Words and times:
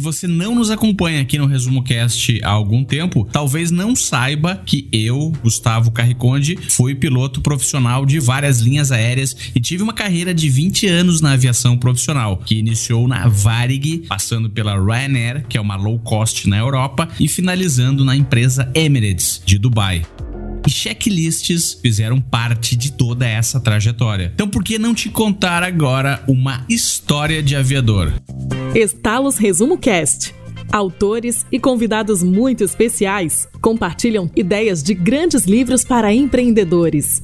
Se 0.00 0.04
você 0.04 0.26
não 0.26 0.54
nos 0.54 0.70
acompanha 0.70 1.20
aqui 1.20 1.36
no 1.36 1.44
Resumo 1.44 1.82
Cast 1.82 2.40
há 2.42 2.48
algum 2.48 2.82
tempo, 2.82 3.28
talvez 3.30 3.70
não 3.70 3.94
saiba 3.94 4.56
que 4.56 4.88
eu, 4.90 5.30
Gustavo 5.42 5.90
Carriconde, 5.90 6.56
fui 6.70 6.94
piloto 6.94 7.42
profissional 7.42 8.06
de 8.06 8.18
várias 8.18 8.60
linhas 8.60 8.90
aéreas 8.90 9.36
e 9.54 9.60
tive 9.60 9.82
uma 9.82 9.92
carreira 9.92 10.32
de 10.32 10.48
20 10.48 10.86
anos 10.86 11.20
na 11.20 11.32
aviação 11.32 11.76
profissional, 11.76 12.38
que 12.38 12.54
iniciou 12.54 13.06
na 13.06 13.28
Varig, 13.28 14.06
passando 14.08 14.48
pela 14.48 14.72
Ryanair, 14.72 15.44
que 15.46 15.58
é 15.58 15.60
uma 15.60 15.76
low 15.76 15.98
cost 15.98 16.48
na 16.48 16.56
Europa, 16.56 17.06
e 17.20 17.28
finalizando 17.28 18.02
na 18.02 18.16
empresa 18.16 18.72
Emirates 18.74 19.42
de 19.44 19.58
Dubai 19.58 20.02
e 20.66 20.70
checklists 20.70 21.78
fizeram 21.80 22.20
parte 22.20 22.76
de 22.76 22.92
toda 22.92 23.26
essa 23.26 23.58
trajetória. 23.58 24.30
Então, 24.34 24.48
por 24.48 24.62
que 24.62 24.78
não 24.78 24.94
te 24.94 25.08
contar 25.08 25.62
agora 25.62 26.22
uma 26.28 26.64
história 26.68 27.42
de 27.42 27.56
aviador? 27.56 28.12
Estalos 28.74 29.36
Resumo 29.36 29.76
Cast. 29.76 30.32
Autores 30.70 31.44
e 31.50 31.58
convidados 31.58 32.22
muito 32.22 32.62
especiais 32.62 33.48
compartilham 33.60 34.30
ideias 34.36 34.80
de 34.80 34.94
grandes 34.94 35.44
livros 35.44 35.84
para 35.84 36.14
empreendedores. 36.14 37.20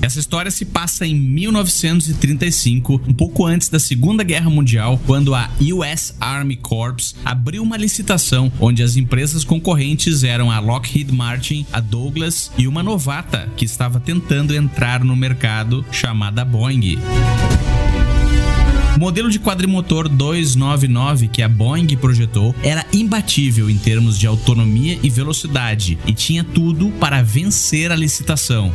Essa 0.00 0.18
história 0.18 0.50
se 0.50 0.64
passa 0.64 1.06
em 1.06 1.14
1935, 1.14 3.02
um 3.06 3.12
pouco 3.12 3.44
antes 3.44 3.68
da 3.68 3.78
Segunda 3.78 4.24
Guerra 4.24 4.48
Mundial, 4.48 4.98
quando 5.06 5.34
a 5.34 5.50
US 5.74 6.16
Army 6.18 6.56
Corps 6.56 7.14
abriu 7.22 7.62
uma 7.62 7.76
licitação 7.76 8.50
onde 8.58 8.82
as 8.82 8.96
empresas 8.96 9.44
concorrentes 9.44 10.24
eram 10.24 10.50
a 10.50 10.58
Lockheed 10.58 11.12
Martin, 11.12 11.66
a 11.70 11.80
Douglas 11.80 12.50
e 12.56 12.66
uma 12.66 12.82
novata 12.82 13.46
que 13.58 13.66
estava 13.66 14.00
tentando 14.00 14.56
entrar 14.56 15.04
no 15.04 15.14
mercado 15.14 15.84
chamada 15.92 16.46
Boeing. 16.46 16.98
Modelo 19.00 19.30
de 19.30 19.40
quadrimotor 19.40 20.10
299 20.10 21.28
que 21.28 21.40
a 21.40 21.48
Boeing 21.48 21.86
projetou 21.96 22.54
era 22.62 22.84
imbatível 22.92 23.70
em 23.70 23.78
termos 23.78 24.18
de 24.18 24.26
autonomia 24.26 24.98
e 25.02 25.08
velocidade 25.08 25.98
e 26.06 26.12
tinha 26.12 26.44
tudo 26.44 26.90
para 27.00 27.22
vencer 27.22 27.90
a 27.90 27.96
licitação. 27.96 28.70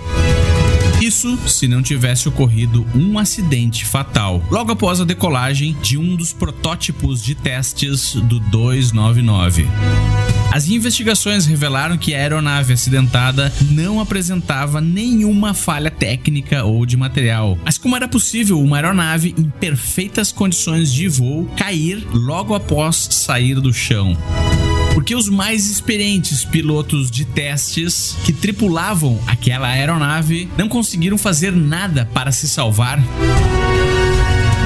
Isso 0.99 1.37
se 1.47 1.67
não 1.67 1.83
tivesse 1.83 2.27
ocorrido 2.27 2.87
um 2.95 3.19
acidente 3.19 3.85
fatal 3.85 4.43
logo 4.49 4.71
após 4.71 4.99
a 4.99 5.05
decolagem 5.05 5.77
de 5.79 5.95
um 5.95 6.15
dos 6.15 6.33
protótipos 6.33 7.23
de 7.23 7.35
testes 7.35 8.15
do 8.15 8.39
299. 8.39 9.67
As 10.55 10.69
investigações 10.69 11.45
revelaram 11.45 11.97
que 11.97 12.15
a 12.15 12.17
aeronave 12.17 12.71
acidentada 12.71 13.51
não 13.71 13.99
apresentava 13.99 14.79
nenhuma 14.79 15.53
falha 15.53 15.91
técnica 15.91 16.63
ou 16.63 16.85
de 16.85 16.95
material. 16.95 17.59
Mas 17.65 17.77
como 17.77 17.93
era 17.93 18.07
possível 18.07 18.61
uma 18.61 18.77
aeronave 18.77 19.35
em 19.37 19.49
perfeitas 19.49 20.31
condições 20.31 20.93
de 20.93 21.09
voo 21.09 21.45
cair 21.57 22.07
logo 22.13 22.55
após 22.55 22.95
sair 23.11 23.59
do 23.59 23.73
chão? 23.73 24.17
porque 24.93 25.13
os 25.13 25.27
mais 25.27 25.69
experientes 25.69 26.45
pilotos 26.45 27.11
de 27.11 27.25
testes 27.25 28.15
que 28.23 28.31
tripulavam 28.31 29.19
aquela 29.27 29.67
aeronave 29.67 30.47
não 30.57 30.69
conseguiram 30.69 31.17
fazer 31.17 31.51
nada 31.51 32.09
para 32.13 32.31
se 32.31 32.47
salvar. 32.47 32.97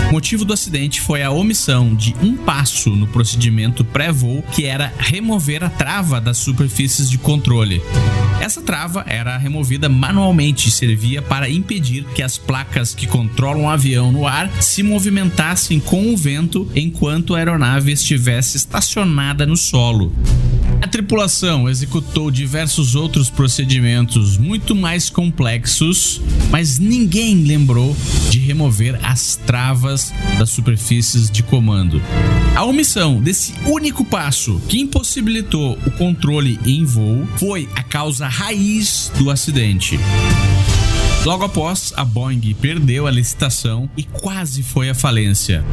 O 0.09 0.11
motivo 0.11 0.43
do 0.43 0.53
acidente 0.53 1.01
foi 1.01 1.21
a 1.21 1.29
omissão 1.29 1.93
de 1.93 2.15
um 2.19 2.35
passo 2.35 2.89
no 2.89 3.05
procedimento 3.05 3.85
pré-voo, 3.85 4.43
que 4.51 4.65
era 4.65 4.91
remover 4.97 5.63
a 5.63 5.69
trava 5.69 6.19
das 6.19 6.37
superfícies 6.37 7.07
de 7.11 7.19
controle. 7.19 7.79
Essa 8.41 8.59
trava 8.59 9.03
era 9.05 9.37
removida 9.37 9.87
manualmente 9.87 10.67
e 10.67 10.71
servia 10.71 11.21
para 11.21 11.47
impedir 11.47 12.05
que 12.15 12.23
as 12.23 12.39
placas 12.39 12.95
que 12.95 13.05
controlam 13.05 13.65
o 13.65 13.69
avião 13.69 14.11
no 14.11 14.25
ar 14.25 14.49
se 14.59 14.81
movimentassem 14.81 15.79
com 15.79 16.11
o 16.11 16.17
vento 16.17 16.67
enquanto 16.73 17.35
a 17.35 17.37
aeronave 17.37 17.91
estivesse 17.91 18.57
estacionada 18.57 19.45
no 19.45 19.55
solo. 19.55 20.11
A 20.81 20.87
tripulação 20.87 21.67
executou 21.67 22.31
diversos 22.31 22.95
outros 22.95 23.29
procedimentos 23.29 24.37
muito 24.37 24.73
mais 24.73 25.09
complexos, 25.09 26.21
mas 26.49 26.79
ninguém 26.79 27.43
lembrou 27.43 27.95
de 28.29 28.39
remover 28.39 28.97
as 29.03 29.35
travas 29.35 30.13
das 30.37 30.49
superfícies 30.49 31.29
de 31.29 31.43
comando. 31.43 32.01
A 32.55 32.63
omissão 32.63 33.21
desse 33.21 33.53
único 33.65 34.05
passo 34.05 34.61
que 34.69 34.79
impossibilitou 34.79 35.77
o 35.85 35.91
controle 35.91 36.57
em 36.65 36.85
voo 36.85 37.27
foi 37.35 37.67
a 37.75 37.83
causa 37.83 38.27
raiz 38.27 39.11
do 39.17 39.29
acidente. 39.29 39.99
Logo 41.25 41.43
após, 41.43 41.91
a 41.97 42.05
Boeing 42.05 42.55
perdeu 42.61 43.05
a 43.05 43.11
licitação 43.11 43.89
e 43.97 44.03
quase 44.03 44.63
foi 44.63 44.89
à 44.89 44.95
falência. 44.95 45.65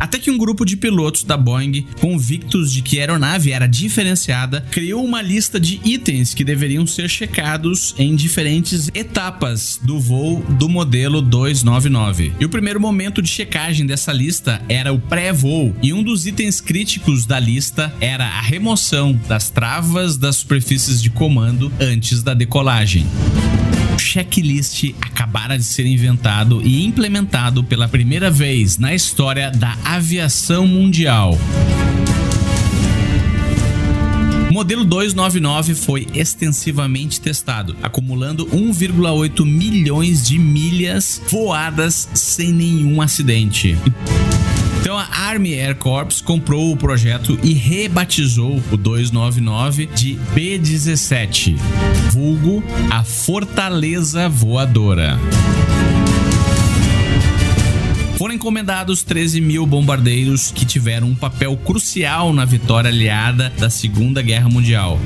Até 0.00 0.18
que 0.18 0.30
um 0.30 0.38
grupo 0.38 0.64
de 0.64 0.78
pilotos 0.78 1.22
da 1.22 1.36
Boeing, 1.36 1.86
convictos 2.00 2.72
de 2.72 2.80
que 2.80 2.98
a 2.98 3.02
aeronave 3.02 3.52
era 3.52 3.66
diferenciada, 3.66 4.64
criou 4.70 5.04
uma 5.04 5.20
lista 5.20 5.60
de 5.60 5.78
itens 5.84 6.32
que 6.32 6.42
deveriam 6.42 6.86
ser 6.86 7.08
checados 7.10 7.94
em 7.98 8.16
diferentes 8.16 8.90
etapas 8.94 9.78
do 9.82 10.00
voo 10.00 10.42
do 10.58 10.70
modelo 10.70 11.20
299. 11.20 12.32
E 12.40 12.44
o 12.46 12.48
primeiro 12.48 12.80
momento 12.80 13.20
de 13.20 13.28
checagem 13.28 13.84
dessa 13.84 14.10
lista 14.10 14.62
era 14.70 14.90
o 14.90 14.98
pré-voo, 14.98 15.76
e 15.82 15.92
um 15.92 16.02
dos 16.02 16.26
itens 16.26 16.62
críticos 16.62 17.26
da 17.26 17.38
lista 17.38 17.94
era 18.00 18.24
a 18.24 18.40
remoção 18.40 19.12
das 19.28 19.50
travas 19.50 20.16
das 20.16 20.36
superfícies 20.36 21.02
de 21.02 21.10
comando 21.10 21.70
antes 21.78 22.22
da 22.22 22.32
decolagem 22.32 23.06
checklist 24.10 24.92
acabara 25.00 25.56
de 25.56 25.62
ser 25.62 25.86
inventado 25.86 26.60
e 26.64 26.84
implementado 26.84 27.62
pela 27.62 27.86
primeira 27.86 28.28
vez 28.28 28.76
na 28.76 28.92
história 28.92 29.52
da 29.52 29.76
aviação 29.84 30.66
mundial. 30.66 31.38
O 34.50 34.52
modelo 34.52 34.84
299 34.84 35.76
foi 35.76 36.08
extensivamente 36.12 37.20
testado, 37.20 37.76
acumulando 37.80 38.46
1,8 38.46 39.46
milhões 39.46 40.26
de 40.26 40.40
milhas 40.40 41.22
voadas 41.30 42.08
sem 42.12 42.52
nenhum 42.52 43.00
acidente. 43.00 43.78
Então 44.80 44.98
a 44.98 45.06
Army 45.12 45.54
Air 45.54 45.76
Corps 45.76 46.22
comprou 46.22 46.72
o 46.72 46.76
projeto 46.76 47.38
e 47.42 47.52
rebatizou 47.52 48.62
o 48.72 48.76
299 48.76 49.86
de 49.86 50.18
B-17, 50.34 51.56
vulgo 52.10 52.64
a 52.90 53.04
Fortaleza 53.04 54.28
Voadora. 54.28 55.18
Foram 58.16 58.34
encomendados 58.34 59.02
13 59.02 59.40
mil 59.40 59.66
bombardeiros 59.66 60.50
que 60.50 60.64
tiveram 60.64 61.08
um 61.08 61.14
papel 61.14 61.56
crucial 61.56 62.32
na 62.32 62.44
vitória 62.44 62.88
aliada 62.88 63.52
da 63.58 63.70
Segunda 63.70 64.20
Guerra 64.22 64.48
Mundial. 64.48 64.98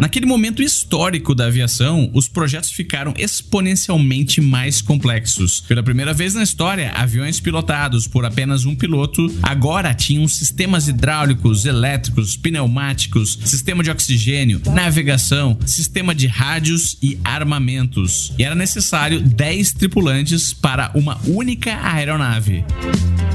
Naquele 0.00 0.24
momento 0.24 0.62
histórico 0.62 1.34
da 1.34 1.44
aviação, 1.44 2.10
os 2.14 2.26
projetos 2.26 2.72
ficaram 2.72 3.12
exponencialmente 3.18 4.40
mais 4.40 4.80
complexos. 4.80 5.60
Pela 5.60 5.82
primeira 5.82 6.14
vez 6.14 6.32
na 6.32 6.42
história, 6.42 6.90
aviões 6.92 7.38
pilotados 7.38 8.08
por 8.08 8.24
apenas 8.24 8.64
um 8.64 8.74
piloto 8.74 9.26
agora 9.42 9.92
tinham 9.92 10.26
sistemas 10.26 10.88
hidráulicos, 10.88 11.66
elétricos, 11.66 12.34
pneumáticos, 12.34 13.38
sistema 13.44 13.82
de 13.82 13.90
oxigênio, 13.90 14.62
navegação, 14.72 15.58
sistema 15.66 16.14
de 16.14 16.26
rádios 16.26 16.96
e 17.02 17.18
armamentos. 17.22 18.32
E 18.38 18.42
era 18.42 18.54
necessário 18.54 19.20
10 19.20 19.74
tripulantes 19.74 20.54
para 20.54 20.90
uma 20.94 21.20
única 21.26 21.78
aeronave. 21.86 22.64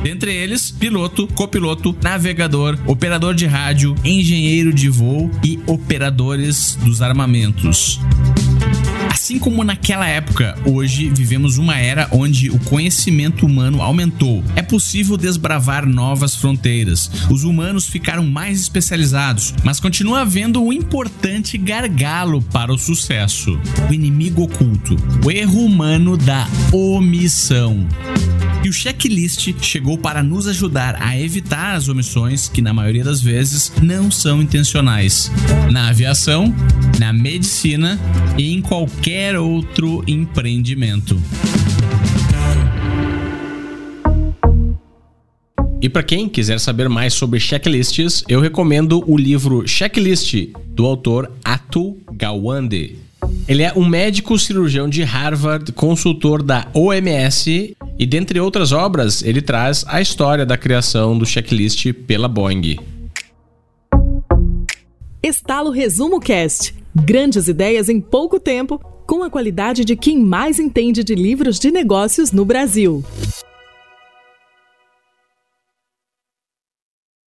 Dentre 0.02 0.34
eles, 0.34 0.72
piloto, 0.72 1.28
copiloto, 1.28 1.96
navegador, 2.02 2.78
operador 2.86 3.34
de 3.34 3.46
rádio, 3.46 3.96
engenheiro 4.04 4.72
de 4.74 4.88
voo 4.88 5.32
e 5.44 5.60
operadores 5.66 6.55
dos 6.84 7.02
armamentos. 7.02 8.00
Assim 9.10 9.40
como 9.40 9.64
naquela 9.64 10.08
época, 10.08 10.56
hoje 10.66 11.10
vivemos 11.10 11.58
uma 11.58 11.78
era 11.78 12.08
onde 12.12 12.50
o 12.50 12.60
conhecimento 12.60 13.46
humano 13.46 13.82
aumentou. 13.82 14.44
É 14.56 14.62
possível 14.62 15.18
desbravar 15.18 15.86
novas 15.86 16.36
fronteiras. 16.36 17.10
Os 17.30 17.44
humanos 17.44 17.88
ficaram 17.88 18.26
mais 18.26 18.60
especializados, 18.62 19.54
mas 19.64 19.80
continua 19.80 20.22
havendo 20.22 20.62
um 20.62 20.72
importante 20.72 21.58
gargalo 21.58 22.42
para 22.42 22.74
o 22.74 22.78
sucesso: 22.78 23.60
o 23.90 23.94
inimigo 23.94 24.44
oculto, 24.44 24.96
o 25.26 25.32
erro 25.32 25.66
humano 25.66 26.18
da 26.18 26.48
omissão. 26.72 27.88
E 28.66 28.68
o 28.68 28.74
checklist 28.74 29.54
chegou 29.62 29.96
para 29.96 30.24
nos 30.24 30.48
ajudar 30.48 30.98
a 31.00 31.16
evitar 31.20 31.76
as 31.76 31.88
omissões 31.88 32.50
que, 32.50 32.64
na 32.64 32.74
maioria 32.74 33.04
das 33.04 33.22
vezes, 33.22 33.72
não 33.80 34.10
são 34.10 34.42
intencionais. 34.42 35.32
Na 35.72 35.90
aviação, 35.90 36.52
na 37.00 37.14
medicina 37.14 38.00
e 38.36 38.52
em 38.56 38.64
qualquer 38.64 39.38
outro 39.38 40.04
empreendimento. 40.08 41.22
E 45.80 45.88
para 45.88 46.02
quem 46.02 46.28
quiser 46.28 46.60
saber 46.60 46.90
mais 46.90 47.14
sobre 47.14 47.40
checklists, 47.40 48.24
eu 48.28 48.42
recomendo 48.42 49.04
o 49.06 49.16
livro 49.16 49.68
Checklist 49.68 50.34
do 50.70 50.88
autor 50.88 51.32
Atul 51.44 52.00
Gawande. 52.14 52.96
Ele 53.48 53.62
é 53.62 53.72
um 53.76 53.88
médico 53.88 54.40
cirurgião 54.40 54.90
de 54.90 55.04
Harvard, 55.04 55.72
consultor 55.72 56.42
da 56.42 56.68
OMS 56.74 57.76
E 57.98 58.06
dentre 58.06 58.40
outras 58.40 58.72
obras, 58.72 59.24
ele 59.24 59.42
traz 59.42 59.86
a 59.88 60.02
história 60.02 60.46
da 60.46 60.58
criação 60.58 61.18
do 61.18 61.26
checklist 61.26 61.94
pela 61.94 62.28
Boeing. 62.28 62.78
Estalo 65.24 65.72
Resumo 65.72 66.20
Cast. 66.20 66.76
Grandes 66.94 67.48
ideias 67.48 67.90
em 67.90 68.00
pouco 68.00 68.40
tempo, 68.40 68.80
com 69.08 69.24
a 69.24 69.30
qualidade 69.30 69.86
de 69.86 69.96
quem 69.96 70.20
mais 70.20 70.60
entende 70.60 71.04
de 71.04 71.16
livros 71.16 71.58
de 71.58 71.72
negócios 71.72 72.32
no 72.32 72.46
Brasil. 72.46 73.04